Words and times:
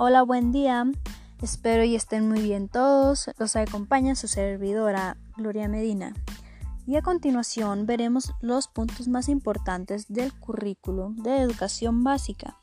Hola, 0.00 0.22
buen 0.22 0.52
día. 0.52 0.84
Espero 1.42 1.82
y 1.82 1.96
estén 1.96 2.28
muy 2.28 2.40
bien 2.40 2.68
todos. 2.68 3.32
Los 3.36 3.56
acompaña 3.56 4.14
su 4.14 4.28
servidora 4.28 5.16
Gloria 5.36 5.66
Medina. 5.66 6.14
Y 6.86 6.94
a 6.94 7.02
continuación 7.02 7.84
veremos 7.84 8.32
los 8.40 8.68
puntos 8.68 9.08
más 9.08 9.28
importantes 9.28 10.06
del 10.06 10.32
currículo 10.32 11.10
de 11.16 11.38
educación 11.38 12.04
básica. 12.04 12.60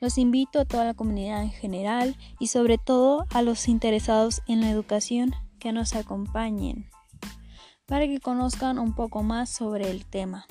Los 0.00 0.18
invito 0.18 0.58
a 0.58 0.64
toda 0.64 0.84
la 0.84 0.94
comunidad 0.94 1.44
en 1.44 1.52
general 1.52 2.16
y 2.40 2.48
sobre 2.48 2.76
todo 2.76 3.26
a 3.32 3.42
los 3.42 3.68
interesados 3.68 4.42
en 4.48 4.60
la 4.60 4.68
educación 4.68 5.36
que 5.60 5.70
nos 5.70 5.94
acompañen 5.94 6.90
para 7.86 8.08
que 8.08 8.18
conozcan 8.18 8.80
un 8.80 8.96
poco 8.96 9.22
más 9.22 9.48
sobre 9.48 9.92
el 9.92 10.04
tema. 10.06 10.44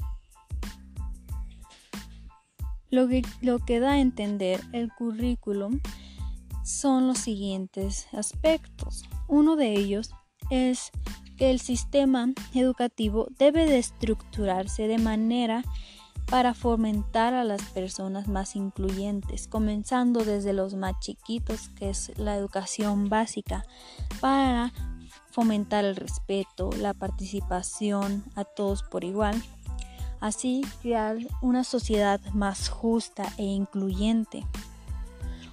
Lo 2.90 3.08
que, 3.08 3.80
da 3.80 3.91
a 3.91 4.00
entender 4.00 4.62
el 4.72 4.91
currículum 4.94 5.80
son 6.64 7.08
los 7.08 7.18
siguientes 7.18 8.08
aspectos. 8.13 9.04
Uno 9.27 9.55
de 9.55 9.73
ellos 9.73 10.12
es 10.50 10.91
que 11.38 11.52
el 11.52 11.60
sistema 11.60 12.30
educativo 12.54 13.27
debe 13.38 13.66
de 13.66 13.77
estructurarse 13.77 14.88
de 14.88 14.98
manera 14.98 15.63
para 16.30 16.54
fomentar 16.54 17.34
a 17.34 17.44
las 17.44 17.62
personas 17.70 18.27
más 18.27 18.55
incluyentes, 18.55 19.48
comenzando 19.48 20.26
desde 20.26 20.52
los 20.52 20.76
más 20.76 20.99
chiquitos, 20.99 21.70
que 21.70 21.90
es 21.90 22.12
la 22.18 22.35
educación 22.35 23.08
básica, 23.08 23.66
para 24.20 24.74
fomentar 25.32 25.85
el 25.85 25.96
respeto, 25.96 26.70
la 26.80 26.94
participación 26.94 28.26
a 28.35 28.44
todos 28.44 28.84
por 28.84 29.04
igual, 29.04 29.41
así 30.20 30.62
crear 30.81 31.17
una 31.41 31.63
sociedad 31.63 32.20
más 32.34 32.70
justa 32.70 33.32
e 33.37 33.43
incluyente. 33.43 34.46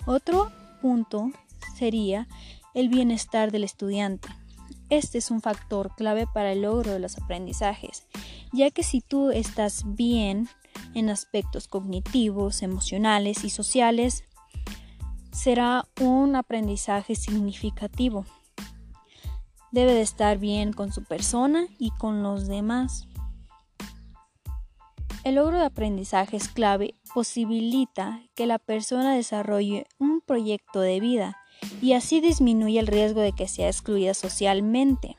Otro 0.07 0.53
punto 0.81 1.31
sería 1.77 2.29
el 2.75 2.89
bienestar 2.89 3.51
del 3.53 3.65
estudiante. 3.65 4.29
Este 4.91 5.19
es 5.19 5.31
un 5.31 5.41
factor 5.41 5.95
clave 5.97 6.27
para 6.33 6.53
el 6.53 6.63
logro 6.63 6.93
de 6.93 6.99
los 6.99 7.17
aprendizajes, 7.17 8.07
ya 8.53 8.71
que 8.71 8.83
si 8.83 9.01
tú 9.01 9.31
estás 9.31 9.83
bien 9.87 10.49
en 10.95 11.09
aspectos 11.09 11.69
cognitivos, 11.69 12.63
emocionales 12.63 13.45
y 13.45 13.51
sociales, 13.51 14.25
será 15.33 15.87
un 16.01 16.37
aprendizaje 16.37 17.15
significativo. 17.15 18.25
Debe 19.73 19.95
de 19.95 20.03
estar 20.03 20.39
bien 20.39 20.73
con 20.73 20.93
su 20.93 21.03
persona 21.03 21.67
y 21.79 21.91
con 21.93 22.23
los 22.23 22.47
demás. 22.47 23.09
El 25.25 25.37
logro 25.37 25.59
de 25.59 25.65
aprendizaje 25.65 26.37
es 26.37 26.49
clave, 26.49 26.97
posibilita 27.15 28.21
que 28.35 28.47
la 28.47 28.59
persona 28.59 29.15
desarrolle 29.15 29.87
un 29.99 30.21
proyecto 30.21 30.81
de 30.83 31.01
vida 31.01 31.39
y 31.81 31.95
así 31.95 32.21
disminuye 32.21 32.79
el 32.79 32.87
riesgo 32.87 33.23
de 33.23 33.33
que 33.33 33.49
sea 33.49 33.69
excluida 33.69 34.13
socialmente. 34.13 35.17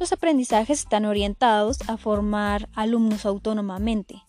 Los 0.00 0.12
aprendizajes 0.12 0.80
están 0.80 1.04
orientados 1.04 1.78
a 1.88 1.98
formar 1.98 2.68
alumnos 2.74 3.26
autónomamente, 3.26 4.24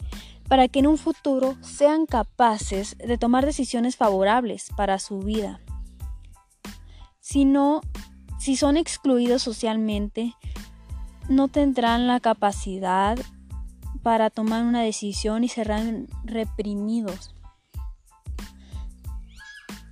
para 0.47 0.67
que 0.67 0.79
en 0.79 0.87
un 0.87 0.99
futuro 0.99 1.55
sean 1.61 2.05
capaces 2.05 2.95
de 2.99 3.17
tomar 3.17 3.47
decisiones 3.47 3.95
favorables 3.95 4.67
para 4.77 4.99
su 4.99 5.19
vida. 5.19 5.59
Si 7.19 7.45
no, 7.45 7.81
si 8.37 8.55
son 8.55 8.77
excluidos 8.77 9.41
socialmente, 9.41 10.35
no 11.29 11.47
tendrán 11.47 12.05
la 12.05 12.19
capacidad 12.19 13.17
para 14.03 14.29
tomar 14.29 14.63
una 14.63 14.81
decisión 14.81 15.43
y 15.43 15.47
serán 15.47 16.07
reprimidos. 16.23 17.35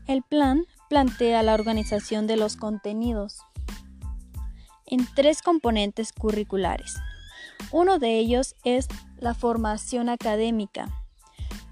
El 0.08 0.24
plan 0.24 0.66
plantea 0.90 1.44
la 1.44 1.54
organización 1.54 2.26
de 2.26 2.36
los 2.36 2.58
contenidos 2.58 3.42
en 4.88 5.08
tres 5.16 5.42
componentes 5.42 6.12
curriculares. 6.12 6.98
Uno 7.72 8.00
de 8.00 8.18
ellos 8.18 8.56
es 8.64 8.88
la 9.20 9.34
formación 9.34 10.10
académica. 10.10 10.90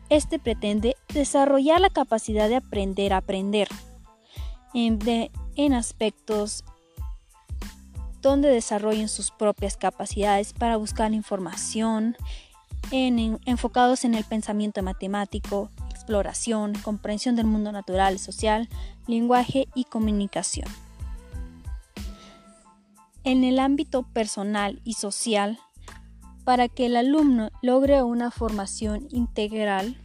Este 0.09 0.39
pretende 0.39 0.95
desarrollar 1.13 1.81
la 1.81 1.89
capacidad 1.89 2.47
de 2.47 2.57
aprender 2.57 3.13
a 3.13 3.17
aprender 3.17 3.67
en, 4.73 5.73
aspectos 5.73 6.63
donde 8.27 8.49
desarrollen 8.49 9.09
sus 9.09 9.31
propias 9.31 9.77
capacidades 9.77 10.53
para 10.53 10.77
buscar 10.77 11.13
información, 11.13 12.15
enfocados 12.91 14.05
en 14.05 14.15
el 14.15 14.23
pensamiento 14.23 14.83
matemático, 14.83 15.71
exploración, 15.89 16.73
comprensión 16.83 17.35
del 17.35 17.47
mundo 17.47 17.71
natural 17.71 18.15
y 18.15 18.19
social, 18.19 18.69
lenguaje 19.07 19.67
y 19.75 19.85
comunicación. 19.85 20.67
En 23.23 23.43
el 23.43 23.59
ámbito 23.59 24.03
personal 24.03 24.81
y 24.85 24.93
social, 24.93 25.59
para 26.45 26.69
que 26.69 26.85
el 26.85 26.95
alumno 26.95 27.49
logre 27.61 28.03
una 28.03 28.31
formación 28.31 29.07
integral, 29.11 29.97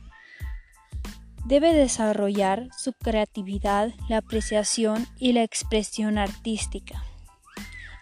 debe 1.44 1.72
desarrollar 1.72 2.69
su 2.77 2.93
creatividad, 2.93 3.93
la 4.09 4.19
apreciación 4.19 5.06
y 5.19 5.32
la 5.32 5.43
expresión 5.44 6.19
artística. 6.19 7.03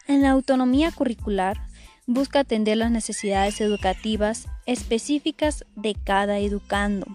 En 0.07 0.23
la 0.23 0.31
autonomía 0.31 0.91
curricular 0.91 1.61
busca 2.07 2.41
atender 2.41 2.77
las 2.77 2.91
necesidades 2.91 3.61
educativas 3.61 4.49
específicas 4.67 5.65
de 5.77 5.95
cada 5.95 6.39
educando. 6.39 7.07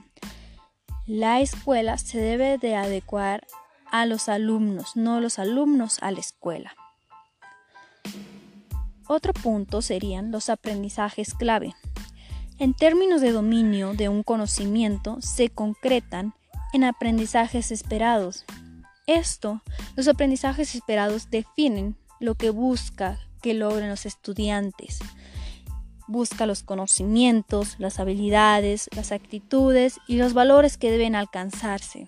La 1.06 1.42
escuela 1.42 1.98
se 1.98 2.20
debe 2.20 2.58
de 2.58 2.76
adecuar 2.76 3.46
a 3.92 4.06
los 4.06 4.30
alumnos, 4.30 4.96
no 4.96 5.20
los 5.20 5.38
alumnos 5.38 5.98
a 6.02 6.12
la 6.12 6.20
escuela. 6.20 6.76
Otro 9.08 9.34
punto 9.34 9.82
serían 9.82 10.32
los 10.32 10.50
aprendizajes 10.50 11.34
clave. 11.34 11.76
En 12.58 12.74
términos 12.74 13.22
de 13.22 13.32
dominio 13.32 13.94
de 13.94 14.10
un 14.10 14.24
conocimiento 14.24 15.22
se 15.22 15.50
concretan 15.50 16.34
en 16.74 16.84
aprendizajes 16.86 17.72
esperados. 17.72 18.46
Esto, 19.06 19.62
los 19.96 20.08
aprendizajes 20.08 20.74
esperados 20.74 21.30
definen 21.30 21.96
lo 22.20 22.36
que 22.36 22.50
busca 22.50 23.20
que 23.42 23.54
logren 23.54 23.90
los 23.90 24.06
estudiantes. 24.06 25.00
Busca 26.08 26.46
los 26.46 26.64
conocimientos, 26.64 27.76
las 27.80 28.00
habilidades, 28.00 28.90
las 28.96 29.12
actitudes 29.12 30.00
y 30.08 30.18
los 30.18 30.34
valores 30.34 30.78
que 30.78 30.92
deben 30.92 31.16
alcanzarse. 31.16 32.08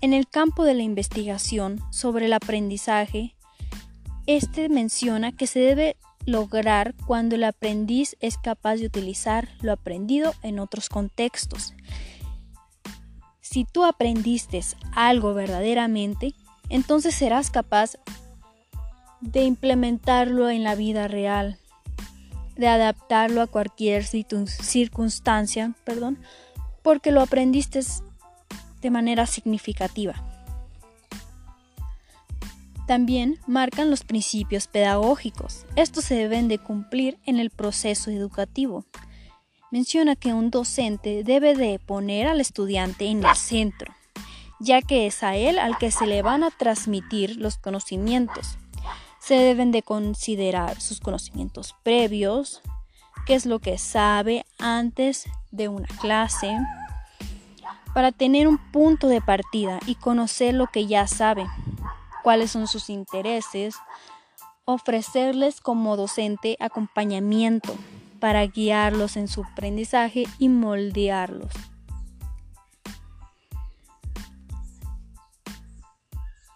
En 0.00 0.12
el 0.12 0.28
campo 0.28 0.64
de 0.64 0.74
la 0.74 0.82
investigación 0.82 1.80
sobre 1.90 2.26
el 2.26 2.32
aprendizaje, 2.32 3.34
este 4.26 4.68
menciona 4.68 5.32
que 5.32 5.46
se 5.46 5.60
debe 5.60 5.96
lograr 6.26 6.94
cuando 7.06 7.34
el 7.34 7.44
aprendiz 7.44 8.16
es 8.20 8.38
capaz 8.38 8.76
de 8.76 8.86
utilizar 8.86 9.48
lo 9.60 9.72
aprendido 9.72 10.34
en 10.42 10.58
otros 10.58 10.88
contextos. 10.88 11.74
Si 13.40 13.64
tú 13.64 13.84
aprendiste 13.84 14.60
algo 14.92 15.34
verdaderamente, 15.34 16.34
entonces 16.72 17.14
serás 17.14 17.50
capaz 17.50 17.98
de 19.20 19.44
implementarlo 19.44 20.48
en 20.48 20.64
la 20.64 20.74
vida 20.74 21.06
real, 21.06 21.58
de 22.56 22.66
adaptarlo 22.66 23.42
a 23.42 23.46
cualquier 23.46 24.04
circunstancia, 24.04 25.74
perdón, 25.84 26.18
porque 26.82 27.12
lo 27.12 27.20
aprendiste 27.20 27.80
de 28.80 28.90
manera 28.90 29.26
significativa. 29.26 30.14
También 32.86 33.38
marcan 33.46 33.90
los 33.90 34.02
principios 34.02 34.66
pedagógicos. 34.66 35.66
Estos 35.76 36.06
se 36.06 36.14
deben 36.14 36.48
de 36.48 36.58
cumplir 36.58 37.18
en 37.26 37.38
el 37.38 37.50
proceso 37.50 38.10
educativo. 38.10 38.86
Menciona 39.70 40.16
que 40.16 40.32
un 40.32 40.50
docente 40.50 41.22
debe 41.22 41.54
de 41.54 41.78
poner 41.78 42.28
al 42.28 42.40
estudiante 42.40 43.06
en 43.06 43.22
el 43.24 43.36
centro 43.36 43.94
ya 44.62 44.80
que 44.80 45.06
es 45.06 45.22
a 45.24 45.34
él 45.34 45.58
al 45.58 45.76
que 45.76 45.90
se 45.90 46.06
le 46.06 46.22
van 46.22 46.44
a 46.44 46.50
transmitir 46.50 47.36
los 47.36 47.58
conocimientos. 47.58 48.56
Se 49.18 49.34
deben 49.34 49.72
de 49.72 49.82
considerar 49.82 50.80
sus 50.80 51.00
conocimientos 51.00 51.74
previos, 51.82 52.62
qué 53.26 53.34
es 53.34 53.44
lo 53.44 53.58
que 53.58 53.76
sabe 53.76 54.46
antes 54.58 55.24
de 55.50 55.68
una 55.68 55.88
clase, 56.00 56.56
para 57.92 58.12
tener 58.12 58.46
un 58.46 58.58
punto 58.70 59.08
de 59.08 59.20
partida 59.20 59.80
y 59.86 59.96
conocer 59.96 60.54
lo 60.54 60.68
que 60.68 60.86
ya 60.86 61.06
sabe, 61.06 61.46
cuáles 62.22 62.52
son 62.52 62.68
sus 62.68 62.88
intereses, 62.88 63.74
ofrecerles 64.64 65.60
como 65.60 65.96
docente 65.96 66.56
acompañamiento 66.60 67.74
para 68.20 68.46
guiarlos 68.46 69.16
en 69.16 69.26
su 69.26 69.42
aprendizaje 69.42 70.24
y 70.38 70.48
moldearlos. 70.48 71.52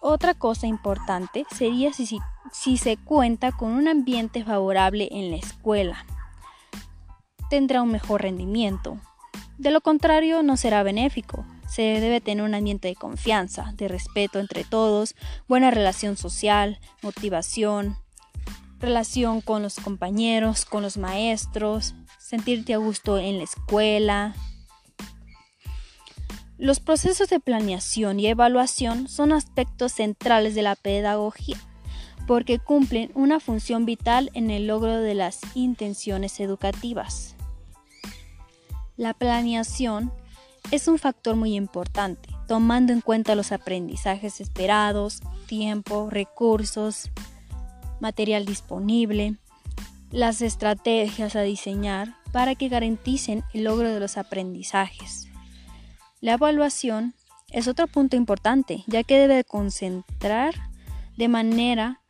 Otra 0.08 0.34
cosa 0.34 0.68
importante 0.68 1.46
sería 1.50 1.92
si, 1.92 2.06
si, 2.52 2.76
se 2.76 2.96
cuenta 2.96 3.50
con 3.50 3.72
un 3.72 3.88
ambiente 3.88 4.44
favorable 4.44 5.08
en 5.10 5.32
la 5.32 5.36
escuela. 5.36 6.06
Tendrá 7.50 7.82
un 7.82 7.90
mejor 7.90 8.22
rendimiento. 8.22 9.00
De 9.58 9.72
lo 9.72 9.80
contrario, 9.80 10.44
no 10.44 10.56
será 10.56 10.84
benéfico, 10.84 11.44
Se 11.68 11.82
debe 11.82 12.20
tener 12.20 12.44
un 12.44 12.54
ambiente 12.54 12.86
de 12.86 12.94
confianza, 12.94 13.72
de 13.74 13.88
respeto 13.88 14.38
entre 14.38 14.62
todos, 14.62 15.16
buena 15.48 15.72
relación 15.72 16.16
social, 16.16 16.78
motivación, 17.02 17.96
relación 18.78 19.40
con 19.40 19.64
los 19.64 19.74
compañeros, 19.74 20.66
con 20.66 20.84
los 20.84 20.98
maestros, 20.98 21.96
sentirte 22.20 22.74
a 22.74 22.76
gusto 22.76 23.18
en 23.18 23.38
la 23.38 23.44
escuela. 23.44 24.36
Los 26.58 26.80
procesos 26.80 27.28
de 27.28 27.38
planeación 27.38 28.18
y 28.18 28.28
evaluación 28.28 29.08
son 29.08 29.32
aspectos 29.32 29.92
centrales 29.92 30.54
de 30.54 30.62
la 30.62 30.74
pedagogía 30.74 31.58
porque 32.26 32.58
cumplen 32.58 33.10
una 33.14 33.40
función 33.40 33.84
vital 33.84 34.30
en 34.34 34.50
el 34.50 34.66
logro 34.66 34.96
de 34.96 35.14
las 35.14 35.40
intenciones 35.54 36.40
educativas. 36.40 37.36
La 38.96 39.14
planeación 39.14 40.12
es 40.70 40.88
un 40.88 40.98
factor 40.98 41.36
muy 41.36 41.54
importante, 41.54 42.28
tomando 42.48 42.92
en 42.92 43.00
cuenta 43.00 43.34
los 43.34 43.52
aprendizajes 43.52 44.40
esperados, 44.40 45.20
tiempo, 45.46 46.10
recursos, 46.10 47.10
material 48.00 48.44
disponible, 48.44 49.36
las 50.10 50.42
estrategias 50.42 51.36
a 51.36 51.42
diseñar 51.42 52.16
para 52.32 52.54
que 52.54 52.68
garanticen 52.68 53.44
el 53.52 53.64
logro 53.64 53.90
de 53.90 54.00
los 54.00 54.16
aprendizajes. 54.16 55.28
La 56.26 56.32
evaluación 56.32 57.14
es 57.52 57.68
otro 57.68 57.86
punto 57.86 58.16
importante, 58.16 58.82
ya 58.88 59.04
que 59.04 59.16
debe 59.16 59.44
concentrar 59.44 60.56
de 61.16 61.28
manera 61.28 62.00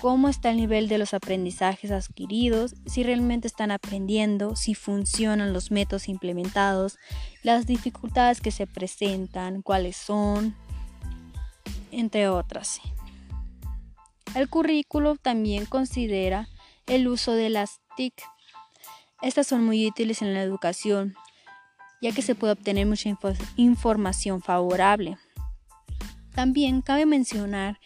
cómo 0.00 0.30
está 0.30 0.48
el 0.48 0.56
nivel 0.56 0.88
de 0.88 0.96
los 0.96 1.12
aprendizajes 1.12 1.90
adquiridos, 1.90 2.74
si 2.86 3.02
realmente 3.02 3.46
están 3.46 3.72
aprendiendo, 3.72 4.56
si 4.56 4.74
funcionan 4.74 5.52
los 5.52 5.70
métodos 5.70 6.08
implementados, 6.08 6.96
las 7.42 7.66
dificultades 7.66 8.40
que 8.40 8.50
se 8.50 8.66
presentan, 8.66 9.60
cuáles 9.60 9.98
son, 9.98 10.56
entre 11.90 12.30
otras. 12.30 12.80
El 14.34 14.48
currículo 14.48 15.16
también 15.16 15.66
considera 15.66 16.48
el 16.86 17.06
uso 17.06 17.32
de 17.32 17.50
las 17.50 17.82
TIC. 17.98 18.14
Estas 19.20 19.46
son 19.46 19.62
muy 19.62 19.86
útiles 19.86 20.22
en 20.22 20.32
la 20.32 20.40
educación, 20.40 21.14
ya 22.00 22.12
que 22.12 22.22
se 22.22 22.34
puede 22.34 22.52
obtener 22.52 22.86
mucha 22.86 23.10
información 23.56 24.42
favorable. 24.42 25.18
También 26.34 26.82
cabe 26.82 27.06
mencionar 27.06 27.78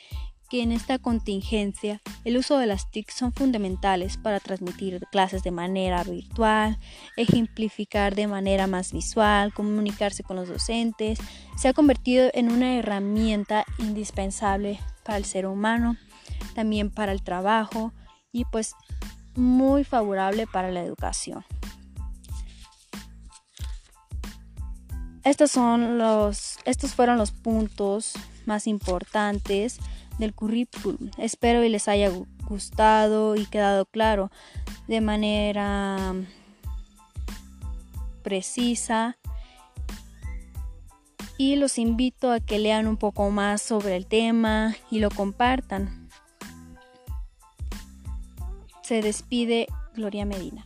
que 0.51 0.62
en 0.62 0.73
esta 0.73 0.99
contingencia 0.99 2.03
el 2.25 2.37
uso 2.37 2.59
de 2.59 2.67
las 2.67 2.91
TIC 2.91 3.09
son 3.11 3.33
fundamentales 3.33 4.17
para 4.17 4.41
transmitir 4.41 5.01
clases 5.12 5.45
de 5.45 5.53
manera 5.53 6.03
virtual, 6.03 6.77
ejemplificar 7.17 8.17
de 8.17 8.27
manera 8.27 8.67
más 8.67 8.93
visual, 8.93 9.55
comunicarse 9.55 10.25
con 10.25 10.37
los 10.37 10.49
docentes. 10.49 11.21
Se 11.57 11.69
ha 11.69 11.73
convertido 11.73 12.31
en 12.35 12.51
una 12.51 12.77
herramienta 12.77 13.65
indispensable 13.79 14.81
para 15.05 15.19
el 15.19 15.25
ser 15.25 15.47
humano, 15.47 15.97
también 16.57 16.91
para 16.91 17.12
el 17.12 17.23
trabajo 17.23 17.93
y 18.33 18.45
pues 18.47 18.75
muy 19.37 19.85
favorable 19.85 20.49
para 20.49 20.73
la 20.73 20.83
educación. 20.83 21.45
Estos, 25.25 25.52
fueron 25.52 27.19
los 27.19 27.31
puntos 27.32 28.14
más 28.46 28.67
importantes 28.67 29.78
del 30.19 30.34
currículum. 30.34 31.11
Espero 31.19 31.62
y 31.62 31.69
les 31.69 31.88
haya 31.88 32.11
gustado 32.49 33.37
y 33.37 33.46
quedado 33.46 33.84
claro 33.87 34.31
de 34.88 35.00
manera 35.00 36.14
precisa. 38.22 39.19
Y 41.37 41.56
los 41.56 41.78
invito 41.78 42.31
a 42.31 42.40
que 42.40 42.58
lean 42.58 42.87
un 42.87 42.96
poco 42.96 43.31
más 43.31 43.62
sobre 43.62 43.96
el 43.96 44.06
tema 44.06 44.76
y 44.90 44.99
lo 44.99 45.11
compartan. 45.11 46.08
Se 48.82 49.00
despide 49.00 49.66
Gloria 49.94 50.26
Medina. 50.26 50.64